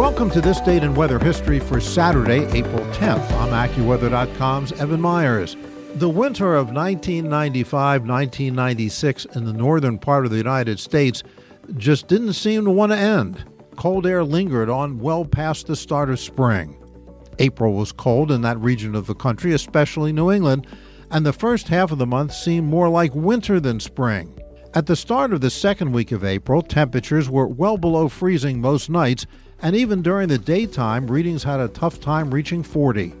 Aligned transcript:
Welcome 0.00 0.30
to 0.30 0.40
this 0.40 0.62
date 0.62 0.82
in 0.82 0.94
weather 0.94 1.18
history 1.18 1.60
for 1.60 1.78
Saturday, 1.78 2.46
April 2.58 2.86
10th. 2.94 3.30
I'm 3.32 3.50
AccuWeather.com's 3.50 4.72
Evan 4.80 5.02
Myers. 5.02 5.58
The 5.96 6.08
winter 6.08 6.54
of 6.54 6.68
1995-1996 6.68 9.36
in 9.36 9.44
the 9.44 9.52
northern 9.52 9.98
part 9.98 10.24
of 10.24 10.30
the 10.30 10.38
United 10.38 10.80
States 10.80 11.22
just 11.76 12.08
didn't 12.08 12.32
seem 12.32 12.64
to 12.64 12.70
want 12.70 12.92
to 12.92 12.98
end. 12.98 13.44
Cold 13.76 14.06
air 14.06 14.24
lingered 14.24 14.70
on 14.70 15.00
well 15.00 15.26
past 15.26 15.66
the 15.66 15.76
start 15.76 16.08
of 16.08 16.18
spring. 16.18 16.82
April 17.38 17.74
was 17.74 17.92
cold 17.92 18.32
in 18.32 18.40
that 18.40 18.58
region 18.58 18.94
of 18.94 19.06
the 19.06 19.14
country, 19.14 19.52
especially 19.52 20.14
New 20.14 20.32
England, 20.32 20.66
and 21.10 21.26
the 21.26 21.34
first 21.34 21.68
half 21.68 21.92
of 21.92 21.98
the 21.98 22.06
month 22.06 22.32
seemed 22.32 22.66
more 22.66 22.88
like 22.88 23.14
winter 23.14 23.60
than 23.60 23.78
spring. 23.78 24.34
At 24.72 24.86
the 24.86 24.96
start 24.96 25.34
of 25.34 25.42
the 25.42 25.50
second 25.50 25.92
week 25.92 26.10
of 26.10 26.24
April, 26.24 26.62
temperatures 26.62 27.28
were 27.28 27.46
well 27.46 27.76
below 27.76 28.08
freezing 28.08 28.62
most 28.62 28.88
nights, 28.88 29.26
and 29.62 29.76
even 29.76 30.02
during 30.02 30.28
the 30.28 30.38
daytime, 30.38 31.06
readings 31.06 31.42
had 31.42 31.60
a 31.60 31.68
tough 31.68 32.00
time 32.00 32.30
reaching 32.30 32.62
40. 32.62 33.14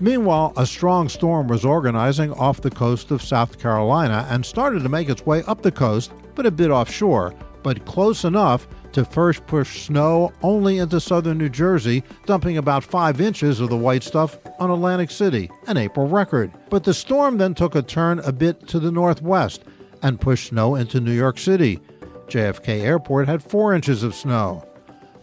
Meanwhile, 0.00 0.52
a 0.56 0.66
strong 0.66 1.08
storm 1.08 1.46
was 1.46 1.64
organizing 1.64 2.32
off 2.32 2.60
the 2.60 2.70
coast 2.70 3.10
of 3.10 3.22
South 3.22 3.58
Carolina 3.60 4.26
and 4.28 4.44
started 4.44 4.82
to 4.82 4.88
make 4.88 5.08
its 5.08 5.24
way 5.24 5.42
up 5.44 5.62
the 5.62 5.70
coast, 5.70 6.12
but 6.34 6.46
a 6.46 6.50
bit 6.50 6.70
offshore, 6.70 7.32
but 7.62 7.84
close 7.86 8.24
enough 8.24 8.66
to 8.92 9.04
first 9.04 9.46
push 9.46 9.86
snow 9.86 10.32
only 10.42 10.78
into 10.78 11.00
southern 11.00 11.38
New 11.38 11.48
Jersey, 11.48 12.02
dumping 12.26 12.58
about 12.58 12.84
five 12.84 13.20
inches 13.20 13.60
of 13.60 13.70
the 13.70 13.76
white 13.76 14.02
stuff 14.02 14.38
on 14.58 14.70
Atlantic 14.70 15.10
City, 15.10 15.50
an 15.66 15.76
April 15.76 16.08
record. 16.08 16.52
But 16.70 16.84
the 16.84 16.94
storm 16.94 17.38
then 17.38 17.54
took 17.54 17.74
a 17.74 17.82
turn 17.82 18.18
a 18.20 18.32
bit 18.32 18.66
to 18.68 18.80
the 18.80 18.92
northwest 18.92 19.64
and 20.02 20.20
pushed 20.20 20.48
snow 20.48 20.74
into 20.74 21.00
New 21.00 21.12
York 21.12 21.38
City. 21.38 21.80
JFK 22.26 22.82
Airport 22.82 23.28
had 23.28 23.42
four 23.42 23.74
inches 23.74 24.02
of 24.02 24.14
snow 24.14 24.64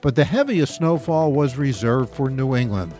but 0.00 0.14
the 0.14 0.24
heaviest 0.24 0.76
snowfall 0.76 1.32
was 1.32 1.56
reserved 1.56 2.14
for 2.14 2.30
New 2.30 2.56
England. 2.56 2.94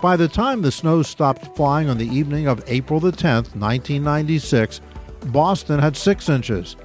By 0.00 0.16
the 0.16 0.28
time 0.28 0.60
the 0.60 0.72
snow 0.72 1.02
stopped 1.02 1.56
flying 1.56 1.88
on 1.88 1.98
the 1.98 2.08
evening 2.08 2.46
of 2.46 2.62
April 2.66 3.00
the 3.00 3.10
10th, 3.10 3.56
1996, 3.56 4.80
Boston 5.26 5.78
had 5.78 5.96
6 5.96 6.28
inches, 6.28 6.76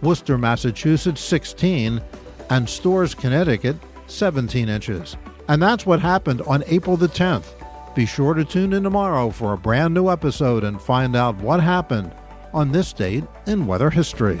Worcester, 0.00 0.38
Massachusetts 0.38 1.20
16, 1.20 2.00
and 2.50 2.68
Storrs, 2.68 3.14
Connecticut 3.14 3.76
17 4.06 4.68
inches. 4.68 5.16
And 5.48 5.60
that's 5.62 5.86
what 5.86 6.00
happened 6.00 6.42
on 6.42 6.62
April 6.66 6.96
the 6.96 7.08
10th. 7.08 7.46
Be 7.94 8.06
sure 8.06 8.34
to 8.34 8.44
tune 8.44 8.72
in 8.72 8.84
tomorrow 8.84 9.30
for 9.30 9.54
a 9.54 9.58
brand 9.58 9.94
new 9.94 10.08
episode 10.08 10.62
and 10.62 10.80
find 10.80 11.16
out 11.16 11.36
what 11.38 11.60
happened 11.60 12.12
on 12.54 12.70
this 12.70 12.92
date 12.92 13.24
in 13.46 13.66
weather 13.66 13.90
history. 13.90 14.40